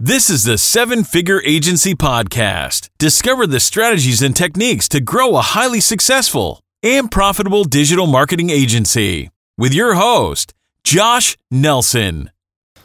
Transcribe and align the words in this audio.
This 0.00 0.30
is 0.30 0.44
the 0.44 0.58
Seven 0.58 1.02
Figure 1.02 1.42
Agency 1.44 1.92
Podcast. 1.92 2.88
Discover 2.98 3.48
the 3.48 3.58
strategies 3.58 4.22
and 4.22 4.36
techniques 4.36 4.88
to 4.90 5.00
grow 5.00 5.34
a 5.34 5.40
highly 5.40 5.80
successful 5.80 6.62
and 6.84 7.10
profitable 7.10 7.64
digital 7.64 8.06
marketing 8.06 8.48
agency 8.48 9.28
with 9.56 9.74
your 9.74 9.94
host, 9.94 10.54
Josh 10.84 11.36
Nelson. 11.50 12.30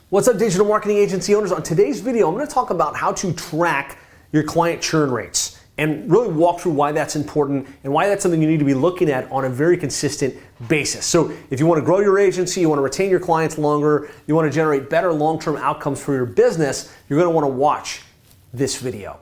What's 0.10 0.28
up, 0.28 0.40
digital 0.40 0.66
marketing 0.66 0.98
agency 0.98 1.36
owners? 1.36 1.52
On 1.52 1.62
today's 1.62 2.00
video, 2.00 2.28
I'm 2.30 2.34
going 2.34 2.48
to 2.48 2.52
talk 2.52 2.72
about 2.72 2.96
how 2.96 3.12
to 3.12 3.32
track 3.32 4.00
your 4.32 4.42
client 4.42 4.82
churn 4.82 5.12
rates 5.12 5.63
and 5.78 6.10
really 6.12 6.28
walk 6.28 6.60
through 6.60 6.74
why 6.74 6.92
that's 6.92 7.16
important 7.16 7.68
and 7.84 7.92
why 7.92 8.08
that's 8.08 8.22
something 8.22 8.42
you 8.42 8.48
need 8.48 8.60
to 8.60 8.66
be 8.66 8.76
looking 8.76 9.10
at 9.10 9.30
on 9.32 9.46
a 9.46 9.50
very 9.50 9.76
consistent 9.78 10.36
basis. 10.68 11.06
So, 11.06 11.34
if 11.50 11.60
you 11.60 11.66
want 11.66 11.80
to 11.80 11.86
grow 11.86 12.00
your 12.00 12.20
agency, 12.20 12.62
you 12.62 12.70
want 12.70 12.78
to 12.78 12.84
retain 12.84 13.10
your 13.10 13.20
clients 13.20 13.58
longer, 13.58 14.12
you 14.28 14.36
want 14.36 14.52
to 14.52 14.56
generate 14.56 14.90
better 14.90 15.12
long 15.12 15.40
term 15.40 15.58
outcomes 15.58 16.02
for 16.02 16.14
your 16.14 16.26
business, 16.26 16.94
you're 17.10 17.20
going 17.20 17.32
to 17.32 17.36
want 17.36 17.46
to 17.46 17.54
watch 17.54 18.02
this 18.54 18.80
video. 18.80 19.20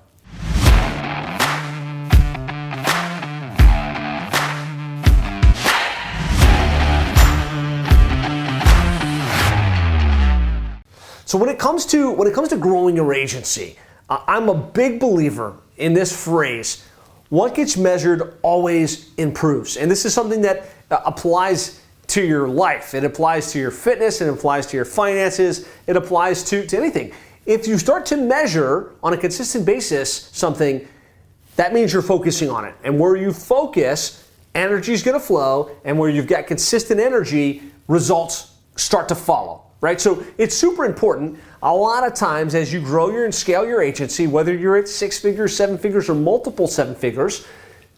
So 11.32 11.38
when 11.38 11.48
it 11.48 11.58
comes 11.58 11.86
to 11.86 12.12
when 12.12 12.28
it 12.28 12.34
comes 12.34 12.50
to 12.50 12.58
growing 12.58 12.98
your 12.98 13.14
agency, 13.14 13.78
uh, 14.10 14.22
I'm 14.28 14.50
a 14.50 14.54
big 14.54 15.00
believer 15.00 15.56
in 15.82 15.94
this 15.94 16.24
phrase. 16.24 16.86
What 17.30 17.56
gets 17.56 17.78
measured 17.78 18.38
always 18.42 19.14
improves, 19.16 19.78
and 19.78 19.90
this 19.90 20.06
is 20.06 20.14
something 20.14 20.42
that 20.42 20.70
uh, 20.90 21.00
applies 21.06 21.82
to 22.08 22.22
your 22.22 22.48
life. 22.48 22.94
It 22.94 23.06
applies 23.06 23.52
to 23.54 23.60
your 23.60 23.72
fitness. 23.72 24.20
It 24.20 24.28
applies 24.28 24.68
to 24.68 24.78
your 24.78 24.86
finances. 24.86 25.66
It 25.88 25.96
applies 25.96 26.44
to, 26.46 26.66
to 26.68 26.78
anything. 26.78 27.14
If 27.46 27.68
you 27.68 27.78
start 27.78 28.06
to 28.08 28.18
measure 28.18 28.92
on 29.02 29.14
a 29.14 29.18
consistent 29.18 29.66
basis 29.66 30.30
something, 30.34 30.86
that 31.56 31.74
means 31.74 31.94
you're 31.94 32.02
focusing 32.02 32.50
on 32.50 32.66
it. 32.66 32.76
And 32.84 33.00
where 33.00 33.16
you 33.16 33.32
focus, 33.32 34.30
energy 34.54 34.92
is 34.92 35.04
going 35.04 35.20
to 35.20 35.26
flow, 35.26 35.72
and 35.86 35.98
where 35.98 36.10
you've 36.10 36.28
got 36.28 36.48
consistent 36.48 37.00
energy, 37.00 37.64
results 37.88 38.56
start 38.76 39.08
to 39.08 39.16
follow 39.16 39.71
right? 39.82 40.00
So 40.00 40.24
it's 40.38 40.56
super 40.56 40.86
important. 40.86 41.38
A 41.64 41.74
lot 41.74 42.06
of 42.06 42.14
times, 42.14 42.56
as 42.56 42.72
you 42.72 42.80
grow 42.80 43.10
your 43.10 43.26
and 43.26 43.36
scale 43.36 43.68
your 43.68 43.82
agency, 43.82 44.28
whether 44.28 44.56
you're 44.56 44.78
at 44.78 44.88
six 44.88 45.20
figures, 45.20 45.56
seven 45.56 45.78
figures, 45.78 46.10
or 46.10 46.16
multiple 46.16 46.68
seven 46.68 46.96
figures, 46.96 47.46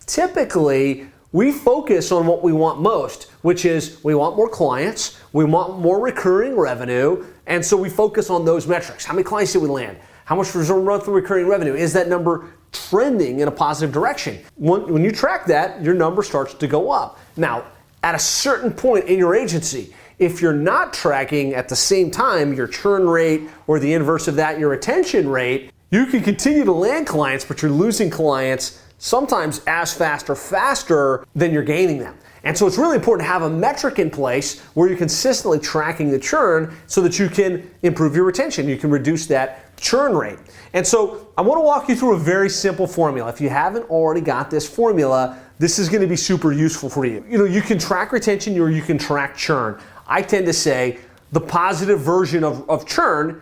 typically 0.06 1.08
we 1.34 1.52
focus 1.52 2.12
on 2.12 2.28
what 2.28 2.44
we 2.44 2.54
want 2.54 2.80
most, 2.80 3.24
which 3.42 3.66
is 3.66 4.04
we 4.04 4.16
want 4.16 4.36
more 4.36 4.48
clients, 4.48 5.20
we 5.34 5.44
want 5.44 5.80
more 5.80 6.00
recurring 6.00 6.56
revenue, 6.56 7.26
and 7.48 7.66
so 7.66 7.76
we 7.76 7.90
focus 7.90 8.30
on 8.30 8.46
those 8.46 8.68
metrics. 8.68 9.04
How 9.04 9.14
many 9.14 9.24
clients 9.24 9.52
did 9.52 9.62
we 9.62 9.68
land? 9.68 9.98
How 10.26 10.36
much 10.36 10.56
monthly 10.56 11.14
recurring 11.14 11.48
revenue? 11.48 11.74
Is 11.74 11.92
that 11.94 12.08
number 12.08 12.54
trending 12.72 13.40
in 13.40 13.48
a 13.48 13.52
positive 13.52 13.92
direction? 13.92 14.40
When, 14.56 14.92
when 14.94 15.04
you 15.04 15.12
track 15.12 15.46
that, 15.48 15.84
your 15.84 15.96
number 15.96 16.24
starts 16.24 16.54
to 16.54 16.68
go 16.68 16.92
up. 16.92 17.20
Now, 17.36 17.66
at 18.04 18.16
a 18.16 18.20
certain 18.20 18.72
point 18.72 19.06
in 19.06 19.18
your 19.18 19.36
agency, 19.36 19.94
if 20.20 20.42
you're 20.42 20.54
not 20.54 20.94
tracking 20.94 21.54
at 21.54 21.70
the 21.70 21.76
same 21.76 22.12
time 22.12 22.54
your 22.54 22.68
churn 22.68 23.08
rate 23.08 23.42
or 23.68 23.80
the 23.80 23.94
inverse 23.94 24.28
of 24.28 24.36
that, 24.36 24.60
your 24.60 24.70
retention 24.70 25.28
rate, 25.30 25.72
you 25.92 26.06
can 26.06 26.22
continue 26.22 26.64
to 26.64 26.72
land 26.72 27.08
clients, 27.08 27.46
but 27.46 27.62
you're 27.62 27.72
losing 27.72 28.10
clients 28.10 28.82
sometimes 28.98 29.62
as 29.68 29.94
fast 29.94 30.30
or 30.30 30.36
faster 30.36 31.26
than 31.36 31.52
you're 31.52 31.64
gaining 31.64 32.00
them. 32.00 32.18
And 32.46 32.58
so 32.58 32.68
it's 32.68 32.78
really 32.78 32.96
important 32.96 33.26
to 33.26 33.32
have 33.32 33.44
a 33.44 33.50
metric 33.50 34.00
in 34.00 34.10
place 34.10 34.60
where 34.74 34.90
you're 34.90 34.98
consistently 34.98 35.60
tracking 35.60 36.12
the 36.12 36.20
churn 36.20 36.76
so 36.88 37.00
that 37.02 37.18
you 37.18 37.30
can 37.30 37.70
improve 37.84 38.16
your 38.16 38.26
retention. 38.26 38.68
You 38.68 38.76
can 38.76 38.90
reduce 38.90 39.28
that 39.28 39.78
churn 39.78 40.16
rate. 40.16 40.40
And 40.74 40.86
so 40.86 41.30
I 41.38 41.42
want 41.42 41.60
to 41.60 41.64
walk 41.64 41.88
you 41.88 41.96
through 41.96 42.16
a 42.16 42.20
very 42.20 42.50
simple 42.50 42.86
formula. 42.86 43.30
If 43.30 43.40
you 43.40 43.50
haven't 43.50 43.90
already 43.90 44.22
got 44.22 44.50
this 44.50 44.68
formula, 44.68 45.40
this 45.60 45.80
is 45.80 45.88
going 45.88 46.02
to 46.02 46.08
be 46.08 46.18
super 46.18 46.52
useful 46.52 46.90
for 46.90 47.06
you. 47.06 47.24
You 47.30 47.38
know, 47.38 47.46
you 47.46 47.62
can 47.62 47.80
track 47.80 48.12
retention 48.12 48.60
or 48.60 48.70
you 48.70 48.82
can 48.82 48.98
track 48.98 49.38
churn. 49.38 49.80
I 50.08 50.22
tend 50.22 50.46
to 50.48 50.54
say 50.54 51.00
the 51.32 51.42
positive 51.42 52.00
version 52.00 52.44
of, 52.44 52.70
of 52.70 52.86
churn, 52.86 53.42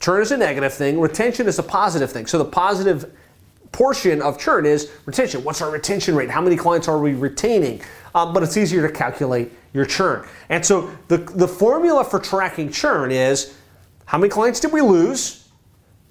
churn 0.00 0.22
is 0.22 0.32
a 0.32 0.36
negative 0.36 0.74
thing, 0.74 1.00
retention 1.00 1.46
is 1.46 1.58
a 1.58 1.62
positive 1.62 2.12
thing. 2.12 2.26
So 2.26 2.38
the 2.38 2.44
positive 2.44 3.12
portion 3.72 4.22
of 4.22 4.38
churn 4.38 4.66
is 4.66 4.90
retention. 5.04 5.42
What's 5.42 5.60
our 5.60 5.70
retention 5.70 6.14
rate? 6.14 6.30
How 6.30 6.40
many 6.40 6.56
clients 6.56 6.86
are 6.86 6.98
we 6.98 7.14
retaining? 7.14 7.80
Um, 8.14 8.32
but 8.32 8.42
it's 8.42 8.56
easier 8.56 8.86
to 8.86 8.92
calculate 8.92 9.50
your 9.72 9.84
churn. 9.84 10.26
And 10.48 10.64
so 10.64 10.96
the, 11.08 11.18
the 11.18 11.48
formula 11.48 12.04
for 12.04 12.20
tracking 12.20 12.70
churn 12.70 13.10
is 13.10 13.56
how 14.06 14.18
many 14.18 14.30
clients 14.30 14.60
did 14.60 14.72
we 14.72 14.80
lose 14.80 15.48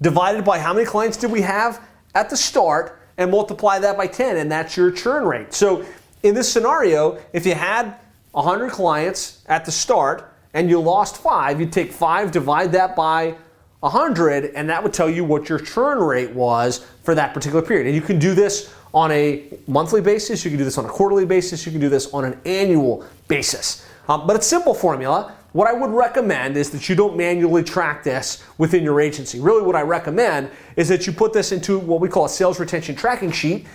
divided 0.02 0.44
by 0.44 0.58
how 0.58 0.74
many 0.74 0.84
clients 0.84 1.16
did 1.16 1.30
we 1.30 1.40
have 1.40 1.80
at 2.14 2.28
the 2.28 2.36
start 2.36 3.00
and 3.16 3.30
multiply 3.30 3.78
that 3.78 3.96
by 3.96 4.06
10, 4.06 4.36
and 4.36 4.50
that's 4.50 4.76
your 4.76 4.90
churn 4.90 5.24
rate. 5.24 5.54
So 5.54 5.84
in 6.22 6.34
this 6.34 6.52
scenario, 6.52 7.18
if 7.32 7.46
you 7.46 7.54
had 7.54 7.94
100 8.34 8.70
clients 8.70 9.42
at 9.46 9.64
the 9.64 9.70
start 9.70 10.32
and 10.54 10.68
you 10.68 10.80
lost 10.80 11.16
five, 11.16 11.60
you'd 11.60 11.72
take 11.72 11.92
five, 11.92 12.30
divide 12.30 12.72
that 12.72 12.94
by 12.96 13.36
100, 13.80 14.46
and 14.54 14.68
that 14.68 14.82
would 14.82 14.92
tell 14.92 15.10
you 15.10 15.24
what 15.24 15.48
your 15.48 15.58
churn 15.58 15.98
rate 15.98 16.30
was 16.30 16.86
for 17.02 17.14
that 17.14 17.32
particular 17.34 17.62
period. 17.62 17.86
And 17.86 17.94
you 17.94 18.02
can 18.02 18.18
do 18.18 18.34
this 18.34 18.72
on 18.92 19.10
a 19.12 19.44
monthly 19.66 20.00
basis, 20.00 20.44
you 20.44 20.50
can 20.50 20.58
do 20.58 20.64
this 20.64 20.78
on 20.78 20.84
a 20.84 20.88
quarterly 20.88 21.24
basis, 21.24 21.66
you 21.66 21.72
can 21.72 21.80
do 21.80 21.88
this 21.88 22.12
on 22.12 22.24
an 22.24 22.40
annual 22.44 23.04
basis. 23.28 23.86
Um, 24.08 24.26
but 24.26 24.36
it's 24.36 24.46
simple 24.46 24.74
formula. 24.74 25.34
What 25.52 25.68
I 25.68 25.72
would 25.72 25.90
recommend 25.90 26.56
is 26.56 26.70
that 26.70 26.88
you 26.88 26.96
don't 26.96 27.16
manually 27.16 27.62
track 27.62 28.02
this 28.02 28.44
within 28.58 28.82
your 28.82 29.00
agency. 29.00 29.38
Really, 29.38 29.62
what 29.62 29.76
I 29.76 29.82
recommend 29.82 30.50
is 30.76 30.88
that 30.88 31.06
you 31.06 31.12
put 31.12 31.32
this 31.32 31.52
into 31.52 31.78
what 31.78 32.00
we 32.00 32.08
call 32.08 32.24
a 32.24 32.28
sales 32.28 32.58
retention 32.58 32.96
tracking 32.96 33.30
sheet, 33.30 33.66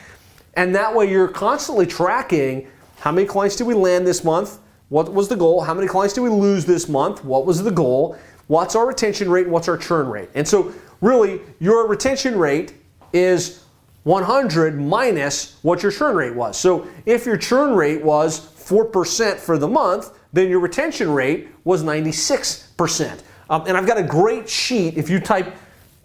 and 0.56 0.76
that 0.76 0.94
way 0.94 1.09
you're 1.09 1.30
constantly 1.30 1.86
tracking 1.86 2.68
how 3.00 3.12
many 3.12 3.26
clients 3.26 3.56
did 3.56 3.66
we 3.66 3.74
land 3.74 4.06
this 4.06 4.24
month? 4.24 4.60
What 4.90 5.14
was 5.14 5.28
the 5.28 5.36
goal? 5.36 5.62
How 5.62 5.74
many 5.74 5.88
clients 5.88 6.14
did 6.14 6.22
we 6.22 6.30
lose 6.30 6.66
this 6.66 6.90
month? 6.90 7.24
What 7.24 7.46
was 7.46 7.64
the 7.64 7.72
goal? 7.72 8.18
What's 8.48 8.76
our 8.76 8.88
retention 8.88 9.30
rate 9.30 9.44
and 9.44 9.54
what's 9.54 9.68
our 9.68 9.78
churn 9.78 10.08
rate? 10.08 10.30
And 10.34 10.48
so, 10.48 10.74
really, 11.02 11.42
your 11.59 11.88
retention 11.88 12.38
rate 12.38 12.74
is 13.14 13.64
100 14.04 14.80
minus 14.80 15.58
what 15.62 15.84
your 15.84 15.92
churn 15.92 16.16
rate 16.16 16.36
was. 16.36 16.58
So, 16.58 16.88
if 17.06 17.26
your 17.26 17.38
churn 17.38 17.76
rate 17.76 18.04
was 18.04 18.40
4% 18.40 19.38
for 19.38 19.58
the 19.58 19.68
month, 19.68 20.12
then 20.34 20.50
your 20.50 20.59
retention 20.59 21.12
rate 21.12 21.50
was 21.64 21.84
96%. 21.84 23.22
Um, 23.50 23.64
and 23.68 23.78
I've 23.78 23.88
got 23.88 23.98
a 23.98 24.04
great 24.04 24.50
sheet. 24.50 24.98
If 24.98 25.09
you 25.09 25.20
type 25.20 25.56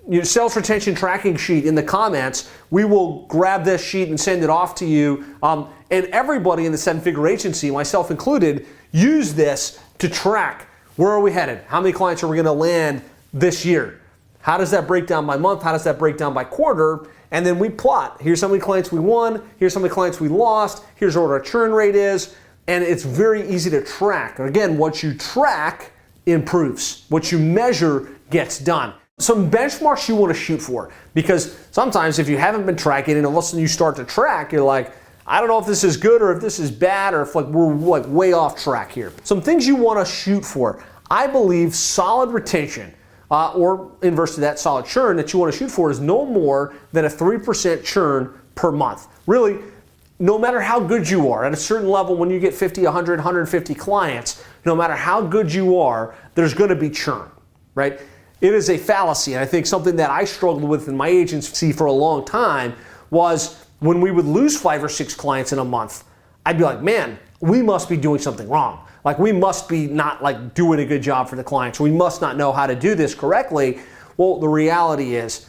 your 0.09 0.25
sales 0.25 0.55
retention 0.55 0.95
tracking 0.95 1.37
sheet 1.37 1.65
in 1.65 1.75
the 1.75 1.83
comments, 1.83 2.51
we 2.71 2.85
will 2.85 3.27
grab 3.27 3.65
this 3.65 3.83
sheet 3.83 4.09
and 4.09 4.21
send 4.21 4.43
it 4.43 4.51
off 4.51 4.75
to 4.77 4.87
you. 4.87 5.25
Um, 5.43 5.71
and 5.95 6.07
everybody 6.07 6.67
in 6.67 6.73
the 6.73 6.79
seven 6.79 7.01
figure 7.01 7.29
agency, 7.29 7.71
myself 7.71 8.11
included, 8.11 8.67
use 8.91 9.33
this 9.35 9.79
to 9.99 10.09
track 10.09 10.67
where 10.97 11.11
are 11.11 11.21
we 11.21 11.33
headed? 11.33 11.61
How 11.67 11.81
many 11.81 11.93
clients 11.93 12.23
are 12.23 12.29
we 12.29 12.37
going 12.37 12.47
to 12.47 12.53
land 12.53 13.03
this 13.33 13.65
year? 13.65 14.01
How 14.41 14.57
does 14.57 14.71
that 14.71 14.87
break 14.87 15.07
down 15.07 15.27
by 15.27 15.37
month? 15.37 15.63
How 15.63 15.73
does 15.73 15.85
that 15.85 15.99
break 15.99 16.17
down 16.17 16.35
by 16.35 16.45
quarter? 16.45 17.09
And 17.33 17.45
then 17.45 17.59
we 17.59 17.69
plot. 17.69 18.21
Here's 18.21 18.41
how 18.41 18.47
many 18.49 18.61
clients 18.61 18.93
we 18.93 19.01
won. 19.01 19.43
Here's 19.59 19.75
how 19.75 19.81
many 19.81 19.93
clients 19.93 20.21
we 20.21 20.29
lost. 20.29 20.85
Here's 20.95 21.17
what 21.17 21.31
our 21.31 21.41
churn 21.41 21.73
rate 21.73 21.97
is. 21.97 22.37
And 22.69 22.85
it's 22.85 23.03
very 23.03 23.49
easy 23.49 23.71
to 23.71 23.83
track. 23.83 24.39
again, 24.39 24.79
what 24.79 25.03
you 25.03 25.15
track 25.15 25.91
improves. 26.27 27.07
What 27.09 27.33
you 27.33 27.39
measure 27.39 28.09
gets 28.31 28.59
done 28.59 28.95
some 29.19 29.49
benchmarks 29.49 30.09
you 30.09 30.17
want 30.17 30.35
to 30.35 30.39
shoot 30.39 30.61
for 30.61 30.91
because 31.15 31.57
sometimes 31.71 32.19
if 32.19 32.29
you 32.29 32.37
haven't 32.37 32.67
been 32.67 32.77
tracking 32.77 33.17
and 33.17 33.25
all 33.25 33.39
of 33.39 33.45
a 33.45 33.47
sudden 33.47 33.61
you 33.61 33.69
start 33.69 33.95
to 33.95 34.05
track, 34.05 34.51
you're 34.51 34.61
like, 34.61 34.93
I 35.27 35.41
don't 35.41 35.49
know 35.49 35.59
if 35.59 35.67
this 35.67 35.85
is 35.85 35.97
good 35.97 36.21
or 36.21 36.33
if 36.33 36.41
this 36.41 36.59
is 36.59 36.71
bad 36.71 37.15
or 37.15 37.23
if 37.23 37.35
like 37.35 37.47
we're 37.47 37.75
like 37.75 38.05
way 38.07 38.33
off 38.33 38.63
track 38.63 38.93
here. 38.93 39.13
Some 39.25 39.41
things 39.41 39.67
you 39.67 39.77
want 39.77 40.05
to 40.05 40.13
shoot 40.13 40.45
for. 40.45 40.85
I 41.11 41.27
believe 41.27 41.75
solid 41.75 42.31
retention. 42.31 42.93
Uh, 43.31 43.53
or 43.53 43.91
inverse 44.03 44.35
to 44.35 44.41
that, 44.43 44.59
solid 44.59 44.85
churn 44.85 45.17
that 45.17 45.33
you 45.33 45.39
want 45.39 45.51
to 45.51 45.59
shoot 45.59 45.71
for 45.71 45.91
is 45.91 45.99
no 45.99 46.27
more 46.27 46.75
than 46.93 47.07
a 47.07 47.09
3% 47.09 47.83
churn 47.83 48.39
per 48.55 48.71
month. 48.71 49.09
Really, 49.27 49.59
no 50.19 50.39
matter 50.39 50.61
how 50.61 50.79
good 50.79 51.09
you 51.09 51.33
are, 51.33 51.45
at 51.45 51.53
a 51.53 51.57
certain 51.57 51.89
level, 51.89 52.17
when 52.17 52.31
you 52.31 52.39
get 52.39 52.55
50, 52.55 52.83
100, 52.85 53.19
150 53.19 53.75
clients, 53.75 54.45
no 54.65 54.77
matter 54.77 54.95
how 54.95 55.21
good 55.21 55.53
you 55.53 55.79
are, 55.81 56.15
there's 56.35 56.55
going 56.55 56.71
to 56.71 56.77
be 56.77 56.91
churn, 56.91 57.29
right? 57.75 58.01
It 58.41 58.55
is 58.55 58.69
a 58.71 58.79
fallacy. 58.79 59.33
And 59.33 59.43
I 59.43 59.47
think 59.47 59.67
something 59.67 59.97
that 59.97 60.11
I 60.11 60.25
struggled 60.25 60.65
with 60.65 60.87
in 60.87 60.97
my 60.97 61.09
agency 61.09 61.73
for 61.73 61.87
a 61.87 61.93
long 61.93 62.25
time 62.25 62.75
was 63.11 63.64
when 63.81 64.01
we 64.01 64.11
would 64.11 64.25
lose 64.25 64.61
five 64.61 64.83
or 64.83 64.89
six 64.89 65.15
clients 65.15 65.53
in 65.53 65.59
a 65.59 65.65
month, 65.65 66.05
I'd 66.47 66.59
be 66.59 66.65
like, 66.65 66.83
man, 66.83 67.19
we 67.41 67.63
must 67.63 67.89
be 67.89 67.97
doing 67.97 68.21
something 68.21 68.49
wrong. 68.49 68.87
Like 69.05 69.19
we 69.19 69.33
must 69.33 69.69
be 69.69 69.87
not 69.87 70.23
like 70.23 70.55
doing 70.55 70.81
a 70.81 70.85
good 70.85 71.03
job 71.03 71.29
for 71.29 71.37
the 71.37 71.45
clients. 71.45 71.79
We 71.79 71.91
must 71.91 72.21
not 72.21 72.37
know 72.37 72.53
how 72.53 72.67
to 72.67 72.75
do 72.75 72.95
this 72.95 73.15
correctly. 73.15 73.81
Well, 74.17 74.39
the 74.39 74.49
reality 74.49 75.17
is 75.17 75.49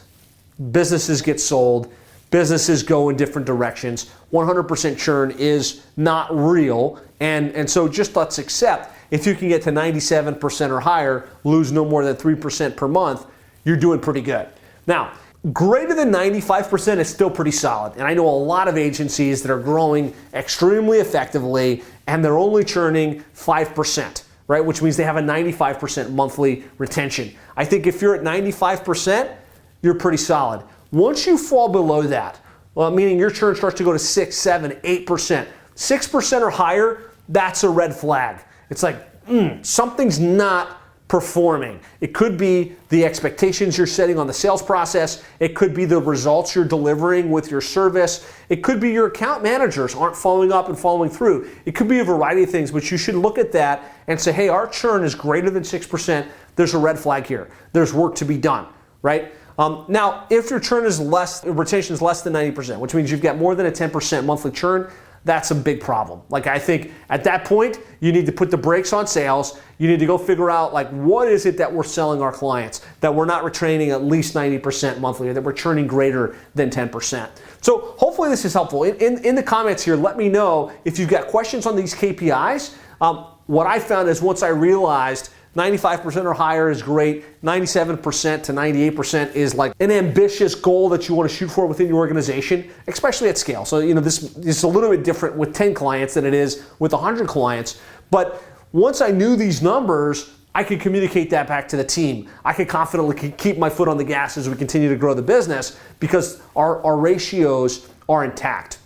businesses 0.72 1.22
get 1.22 1.40
sold, 1.40 1.94
businesses 2.32 2.84
go 2.84 3.10
in 3.10 3.16
different 3.16 3.46
directions. 3.46 4.12
100% 4.34 4.98
churn 4.98 5.32
is 5.32 5.86
not 5.96 6.36
real. 6.36 7.00
And, 7.20 7.52
and 7.54 7.70
so 7.70 7.88
just 7.88 8.16
let's 8.16 8.40
accept 8.40 8.94
if 9.12 9.26
you 9.26 9.36
can 9.36 9.48
get 9.48 9.62
to 9.64 9.72
97% 9.72 10.70
or 10.70 10.80
higher, 10.80 11.30
lose 11.44 11.72
no 11.72 11.86
more 11.86 12.04
than 12.04 12.16
3% 12.16 12.76
per 12.76 12.88
month, 12.88 13.26
you're 13.64 13.78
doing 13.78 14.00
pretty 14.00 14.22
good. 14.22 14.48
Now, 14.88 15.14
greater 15.54 15.94
than 15.94 16.12
95% 16.12 16.98
is 16.98 17.10
still 17.10 17.30
pretty 17.30 17.52
solid. 17.52 17.94
And 17.94 18.04
I 18.04 18.14
know 18.14 18.28
a 18.28 18.30
lot 18.30 18.68
of 18.68 18.78
agencies 18.78 19.42
that 19.44 19.52
are 19.52 19.60
growing 19.60 20.14
extremely 20.34 21.00
effectively 21.00 21.84
and 22.08 22.24
they're 22.24 22.38
only 22.38 22.64
churning 22.64 23.24
5%, 23.36 24.24
right? 24.48 24.64
Which 24.64 24.82
means 24.82 24.98
they 24.98 25.04
have 25.04 25.18
a 25.18 25.22
95% 25.22 26.12
monthly 26.12 26.64
retention. 26.78 27.34
I 27.56 27.66
think 27.66 27.88
if 27.88 28.02
you're 28.02 28.16
at 28.16 28.22
95%, 28.22 29.36
you're 29.82 29.96
pretty 29.96 30.18
solid. 30.18 30.64
Once 30.92 31.28
you 31.28 31.38
fall 31.38 31.70
below 31.70 32.02
that, 32.04 32.40
well, 32.74 32.92
meaning 32.92 33.20
your 33.20 33.30
churn 33.30 33.56
starts 33.56 33.78
to 33.78 33.84
go 33.84 33.94
to 33.94 34.00
6, 34.00 34.38
7, 34.38 34.72
8%, 34.72 35.48
6% 35.76 36.42
or 36.42 36.50
higher, 36.50 37.12
that's 37.30 37.64
a 37.64 37.70
red 37.70 37.96
flag. 37.96 38.44
It's 38.70 38.84
like, 38.84 39.26
mm, 39.26 39.66
something's 39.66 40.20
not 40.20 40.82
performing. 41.08 41.80
It 42.02 42.14
could 42.14 42.36
be 42.38 42.74
the 42.90 43.06
expectations 43.06 43.78
you're 43.78 43.86
setting 43.86 44.18
on 44.18 44.26
the 44.26 44.34
sales 44.34 44.64
process. 44.64 45.24
It 45.40 45.56
could 45.56 45.74
be 45.74 45.86
the 45.86 46.00
results 46.00 46.56
you're 46.56 46.66
delivering 46.66 47.30
with 47.30 47.52
your 47.52 47.62
service. 47.62 48.28
It 48.50 48.64
could 48.64 48.80
be 48.80 48.92
your 48.92 49.08
account 49.08 49.44
managers 49.44 49.94
aren't 49.94 50.16
following 50.16 50.52
up 50.52 50.68
and 50.68 50.78
following 50.78 51.12
through. 51.12 51.50
It 51.66 51.76
could 51.76 51.88
be 51.88 52.00
a 52.00 52.04
variety 52.04 52.44
of 52.44 52.50
things, 52.50 52.72
but 52.72 52.90
you 52.90 52.98
should 52.98 53.16
look 53.16 53.38
at 53.38 53.52
that 53.52 53.84
and 54.08 54.20
say, 54.20 54.32
hey, 54.32 54.50
our 54.50 54.68
churn 54.68 55.04
is 55.04 55.14
greater 55.14 55.52
than 55.52 55.62
6%. 55.62 56.28
There's 56.56 56.74
a 56.74 56.80
red 56.80 56.98
flag 56.98 57.28
here. 57.28 57.52
There's 57.72 57.94
work 57.94 58.16
to 58.16 58.26
be 58.26 58.38
done, 58.38 58.68
right? 59.04 59.32
Um, 59.60 59.86
now, 59.88 60.26
if 60.30 60.50
your 60.50 60.60
churn 60.60 60.86
is 60.86 61.00
less, 61.00 61.46
retention 61.46 61.94
is 61.94 62.02
less 62.02 62.24
than 62.24 62.34
90%, 62.34 62.80
which 62.80 62.94
means 62.96 63.12
you've 63.12 63.22
got 63.22 63.38
more 63.38 63.56
than 63.56 63.68
a 63.68 63.72
10% 63.72 64.26
monthly 64.26 64.52
churn, 64.52 64.92
that's 65.26 65.50
a 65.50 65.56
big 65.56 65.82
problem. 65.82 66.22
Like 66.30 66.46
I 66.46 66.60
think 66.60 66.94
at 67.10 67.24
that 67.24 67.46
point, 67.46 67.80
you 68.00 68.12
need 68.12 68.28
to 68.28 68.32
put 68.32 68.52
the 68.52 68.58
brakes 68.58 68.94
on 68.94 69.08
sales. 69.08 69.60
You 69.80 69.88
need 69.88 70.00
to 70.00 70.06
go 70.06 70.18
figure 70.18 70.52
out 70.52 70.72
like 70.72 70.88
what 70.92 71.28
is 71.28 71.48
it 71.48 71.58
that 71.58 71.72
we're 71.72 71.84
selling 71.84 72.22
our 72.22 72.32
clients 72.32 72.86
that 73.02 73.14
we're 73.14 73.26
not 73.26 73.44
retraining 73.44 73.90
at 73.90 74.04
least 74.04 74.36
90% 74.36 75.00
monthly 75.00 75.30
or 75.30 75.34
that 75.34 75.42
we're 75.42 75.52
churning 75.52 75.88
greater 75.88 76.36
than 76.54 76.70
10%. 76.70 77.30
So 77.62 77.96
hopefully 77.98 78.30
this 78.30 78.46
is 78.46 78.54
helpful. 78.54 78.84
In, 78.84 78.96
in, 78.98 79.26
in 79.26 79.36
the 79.36 79.44
comments 79.44 79.84
here, 79.84 79.96
let 79.96 80.16
me 80.16 80.30
know 80.30 80.72
if 80.86 81.00
you've 81.00 81.10
got 81.10 81.28
questions 81.28 81.66
on 81.66 81.76
these 81.76 81.96
KPIs. 81.96 82.78
Um, 83.02 83.26
what 83.48 83.68
I 83.68 83.80
found 83.80 84.08
is 84.08 84.22
once 84.22 84.44
I 84.44 84.50
realized 84.50 85.32
95% 85.56 86.26
or 86.26 86.34
higher 86.34 86.70
is 86.70 86.82
great. 86.82 87.42
97% 87.42 88.44
to 88.44 88.54
98% 88.54 89.36
is 89.36 89.56
like 89.56 89.74
an 89.80 89.90
ambitious 89.90 90.54
goal 90.54 90.90
that 90.90 91.08
you 91.08 91.16
want 91.16 91.30
to 91.30 91.36
shoot 91.36 91.50
for 91.50 91.66
within 91.66 91.88
your 91.88 91.98
organization, 91.98 92.70
especially 92.88 93.30
at 93.30 93.38
scale. 93.38 93.64
So, 93.64 93.80
you 93.80 93.94
know, 93.94 94.02
this 94.02 94.36
is 94.38 94.64
a 94.64 94.68
little 94.68 94.90
bit 94.90 95.04
different 95.04 95.38
with 95.38 95.54
10 95.54 95.74
clients 95.74 96.16
than 96.16 96.26
it 96.26 96.34
is 96.34 96.66
with 96.80 96.92
100 96.92 97.28
clients. 97.28 97.80
But 98.12 98.44
once 98.74 99.00
I 99.00 99.12
knew 99.12 99.38
these 99.38 99.62
numbers, 99.62 100.32
I 100.54 100.64
could 100.64 100.82
communicate 100.82 101.30
that 101.30 101.48
back 101.48 101.68
to 101.70 101.78
the 101.78 101.84
team. 101.84 102.30
I 102.44 102.52
could 102.52 102.68
confidently 102.68 103.32
keep 103.32 103.58
my 103.58 103.70
foot 103.70 103.88
on 103.88 103.98
the 103.98 104.04
gas 104.04 104.38
as 104.38 104.50
we 104.50 104.56
continue 104.56 104.90
to 104.90 104.96
grow 104.96 105.14
the 105.14 105.22
business 105.22 105.80
because 106.00 106.42
our, 106.56 106.84
our 106.84 106.98
ratios 106.98 107.90
are 108.10 108.26
intact. 108.26 108.80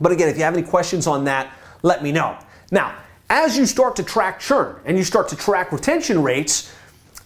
But 0.00 0.12
again, 0.12 0.28
if 0.28 0.36
you 0.36 0.44
have 0.44 0.56
any 0.56 0.66
questions 0.66 1.06
on 1.06 1.24
that, 1.24 1.52
let 1.82 2.02
me 2.02 2.12
know. 2.12 2.38
Now, 2.70 2.96
as 3.34 3.58
you 3.58 3.66
start 3.66 3.96
to 3.96 4.04
track 4.04 4.38
churn 4.38 4.76
and 4.84 4.96
you 4.96 5.02
start 5.02 5.28
to 5.28 5.34
track 5.34 5.72
retention 5.72 6.22
rates, 6.22 6.72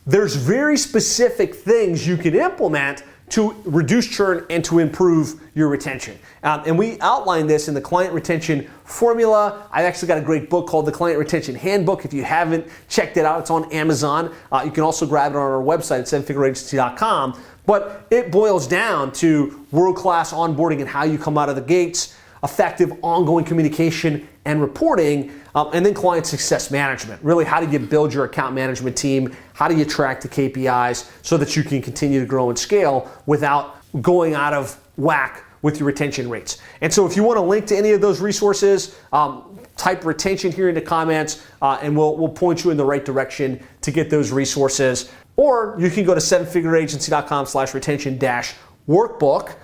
there's 0.06 0.34
very 0.34 0.78
specific 0.78 1.54
things 1.54 2.06
you 2.06 2.16
can 2.16 2.34
implement 2.34 3.02
to 3.28 3.54
reduce 3.66 4.08
churn 4.08 4.46
and 4.48 4.64
to 4.64 4.78
improve 4.78 5.38
your 5.54 5.68
retention. 5.68 6.18
Um, 6.42 6.62
and 6.64 6.78
we 6.78 6.98
outline 7.02 7.46
this 7.46 7.68
in 7.68 7.74
the 7.74 7.80
client 7.82 8.14
retention 8.14 8.70
formula. 8.84 9.68
I've 9.70 9.84
actually 9.84 10.08
got 10.08 10.16
a 10.16 10.22
great 10.22 10.48
book 10.48 10.66
called 10.66 10.86
the 10.86 10.92
Client 10.92 11.18
Retention 11.18 11.54
Handbook. 11.54 12.06
If 12.06 12.14
you 12.14 12.24
haven't 12.24 12.66
checked 12.88 13.18
it 13.18 13.26
out, 13.26 13.40
it's 13.40 13.50
on 13.50 13.70
Amazon. 13.70 14.34
Uh, 14.50 14.62
you 14.64 14.70
can 14.70 14.84
also 14.84 15.04
grab 15.04 15.32
it 15.32 15.36
on 15.36 15.42
our 15.42 15.62
website 15.62 15.98
at 15.98 16.06
sevenfigureagency.com. 16.06 17.38
But 17.66 18.06
it 18.10 18.32
boils 18.32 18.66
down 18.66 19.12
to 19.12 19.66
world 19.72 19.96
class 19.96 20.32
onboarding 20.32 20.80
and 20.80 20.88
how 20.88 21.04
you 21.04 21.18
come 21.18 21.36
out 21.36 21.50
of 21.50 21.54
the 21.54 21.60
gates, 21.60 22.16
effective 22.42 22.94
ongoing 23.02 23.44
communication 23.44 24.26
and 24.48 24.62
reporting, 24.62 25.30
um, 25.54 25.68
and 25.74 25.84
then 25.84 25.92
client 25.92 26.26
success 26.26 26.70
management. 26.70 27.22
Really, 27.22 27.44
how 27.44 27.60
do 27.60 27.70
you 27.70 27.78
build 27.78 28.14
your 28.14 28.24
account 28.24 28.54
management 28.54 28.96
team? 28.96 29.36
How 29.52 29.68
do 29.68 29.76
you 29.76 29.84
track 29.84 30.22
the 30.22 30.28
KPIs 30.28 31.10
so 31.22 31.36
that 31.36 31.54
you 31.54 31.62
can 31.62 31.82
continue 31.82 32.18
to 32.18 32.26
grow 32.26 32.48
and 32.48 32.58
scale 32.58 33.12
without 33.26 33.76
going 34.00 34.32
out 34.32 34.54
of 34.54 34.80
whack 34.96 35.44
with 35.60 35.78
your 35.78 35.86
retention 35.86 36.30
rates? 36.30 36.62
And 36.80 36.90
so, 36.90 37.06
if 37.06 37.14
you 37.14 37.22
want 37.22 37.36
to 37.36 37.42
link 37.42 37.66
to 37.66 37.76
any 37.76 37.90
of 37.90 38.00
those 38.00 38.22
resources, 38.22 38.98
um, 39.12 39.58
type 39.76 40.06
retention 40.06 40.50
here 40.50 40.70
in 40.70 40.74
the 40.74 40.80
comments, 40.80 41.44
uh, 41.60 41.78
and 41.82 41.94
we'll, 41.94 42.16
we'll 42.16 42.30
point 42.30 42.64
you 42.64 42.70
in 42.70 42.78
the 42.78 42.84
right 42.84 43.04
direction 43.04 43.62
to 43.82 43.90
get 43.90 44.08
those 44.08 44.32
resources. 44.32 45.12
Or 45.36 45.76
you 45.78 45.90
can 45.90 46.04
go 46.04 46.14
to 46.14 46.20
sevenfigureagency.com 46.20 47.44
slash 47.44 47.74
retention 47.74 48.16
dash 48.16 48.54
workbook 48.88 49.56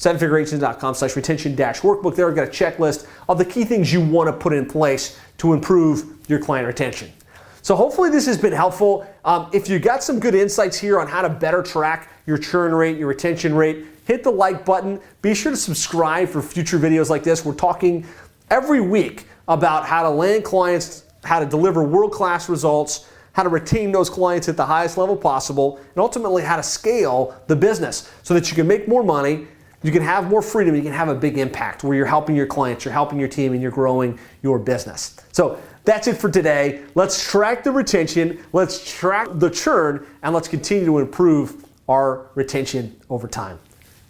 sevenfigureagency.com 0.00 0.94
slash 0.94 1.14
retention 1.14 1.54
dash 1.54 1.80
workbook. 1.82 2.16
There, 2.16 2.26
I've 2.26 2.34
got 2.34 2.48
a 2.48 2.50
checklist 2.50 3.06
of 3.28 3.36
the 3.36 3.44
key 3.44 3.64
things 3.64 3.92
you 3.92 4.00
want 4.00 4.28
to 4.28 4.32
put 4.32 4.54
in 4.54 4.64
place 4.64 5.20
to 5.38 5.52
improve 5.52 6.18
your 6.26 6.38
client 6.38 6.66
retention. 6.66 7.12
So 7.60 7.76
hopefully 7.76 8.08
this 8.08 8.24
has 8.24 8.38
been 8.38 8.54
helpful. 8.54 9.06
Um, 9.26 9.50
if 9.52 9.68
you 9.68 9.78
got 9.78 10.02
some 10.02 10.18
good 10.18 10.34
insights 10.34 10.78
here 10.78 10.98
on 10.98 11.06
how 11.06 11.20
to 11.20 11.28
better 11.28 11.62
track 11.62 12.10
your 12.26 12.38
churn 12.38 12.74
rate, 12.74 12.96
your 12.96 13.08
retention 13.08 13.54
rate, 13.54 13.84
hit 14.06 14.22
the 14.22 14.30
like 14.30 14.64
button. 14.64 14.98
Be 15.20 15.34
sure 15.34 15.52
to 15.52 15.58
subscribe 15.58 16.30
for 16.30 16.40
future 16.40 16.78
videos 16.78 17.10
like 17.10 17.22
this. 17.22 17.44
We're 17.44 17.52
talking 17.52 18.06
every 18.50 18.80
week 18.80 19.26
about 19.48 19.84
how 19.84 20.02
to 20.02 20.08
land 20.08 20.44
clients, 20.44 21.04
how 21.24 21.40
to 21.40 21.46
deliver 21.46 21.82
world-class 21.82 22.48
results, 22.48 23.06
how 23.32 23.42
to 23.42 23.50
retain 23.50 23.92
those 23.92 24.08
clients 24.08 24.48
at 24.48 24.56
the 24.56 24.64
highest 24.64 24.96
level 24.96 25.16
possible, 25.16 25.76
and 25.76 25.98
ultimately 25.98 26.42
how 26.42 26.56
to 26.56 26.62
scale 26.62 27.38
the 27.48 27.56
business 27.56 28.10
so 28.22 28.32
that 28.32 28.48
you 28.48 28.56
can 28.56 28.66
make 28.66 28.88
more 28.88 29.04
money 29.04 29.46
you 29.82 29.90
can 29.90 30.02
have 30.02 30.28
more 30.28 30.42
freedom, 30.42 30.74
you 30.74 30.82
can 30.82 30.92
have 30.92 31.08
a 31.08 31.14
big 31.14 31.38
impact 31.38 31.84
where 31.84 31.96
you're 31.96 32.06
helping 32.06 32.36
your 32.36 32.46
clients, 32.46 32.84
you're 32.84 32.92
helping 32.92 33.18
your 33.18 33.28
team, 33.28 33.52
and 33.52 33.62
you're 33.62 33.70
growing 33.70 34.18
your 34.42 34.58
business. 34.58 35.16
So 35.32 35.60
that's 35.84 36.06
it 36.06 36.18
for 36.18 36.30
today. 36.30 36.82
Let's 36.94 37.30
track 37.30 37.64
the 37.64 37.72
retention, 37.72 38.44
let's 38.52 38.84
track 38.98 39.28
the 39.34 39.48
churn, 39.48 40.06
and 40.22 40.34
let's 40.34 40.48
continue 40.48 40.84
to 40.84 40.98
improve 40.98 41.64
our 41.88 42.30
retention 42.34 43.00
over 43.08 43.26
time. 43.26 43.58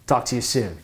Talk 0.07 0.25
to 0.25 0.35
you 0.35 0.41
soon. 0.41 0.77